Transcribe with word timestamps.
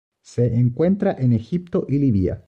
Se 0.23 0.47
encuentra 0.55 1.11
en 1.19 1.31
Egipto 1.31 1.85
y 1.87 1.99
Libia. 1.99 2.39